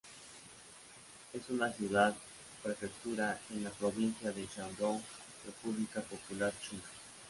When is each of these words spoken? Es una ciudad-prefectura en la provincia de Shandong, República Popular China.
Es 1.31 1.47
una 1.49 1.71
ciudad-prefectura 1.71 3.39
en 3.51 3.63
la 3.63 3.69
provincia 3.69 4.31
de 4.31 4.47
Shandong, 4.47 4.99
República 5.45 6.01
Popular 6.01 6.51
China. 6.67 6.81